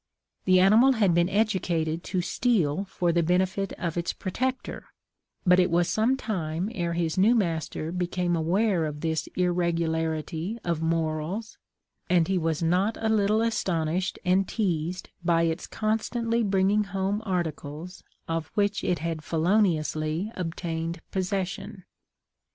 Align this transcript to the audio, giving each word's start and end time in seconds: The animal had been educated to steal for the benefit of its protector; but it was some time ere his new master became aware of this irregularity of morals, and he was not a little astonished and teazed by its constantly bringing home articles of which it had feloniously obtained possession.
The 0.45 0.59
animal 0.59 0.93
had 0.93 1.13
been 1.13 1.29
educated 1.29 2.03
to 2.05 2.21
steal 2.23 2.85
for 2.85 3.11
the 3.11 3.21
benefit 3.21 3.71
of 3.73 3.97
its 3.97 4.13
protector; 4.13 4.87
but 5.45 5.59
it 5.59 5.69
was 5.69 5.87
some 5.87 6.17
time 6.17 6.71
ere 6.73 6.93
his 6.93 7.19
new 7.19 7.35
master 7.35 7.91
became 7.91 8.35
aware 8.35 8.87
of 8.87 9.01
this 9.01 9.27
irregularity 9.37 10.57
of 10.63 10.81
morals, 10.81 11.59
and 12.09 12.27
he 12.27 12.39
was 12.39 12.63
not 12.63 12.97
a 12.99 13.09
little 13.09 13.43
astonished 13.43 14.17
and 14.25 14.47
teazed 14.47 15.09
by 15.23 15.43
its 15.43 15.67
constantly 15.67 16.41
bringing 16.41 16.85
home 16.85 17.21
articles 17.23 18.03
of 18.27 18.47
which 18.55 18.83
it 18.83 18.97
had 18.97 19.23
feloniously 19.23 20.31
obtained 20.33 20.99
possession. 21.11 21.83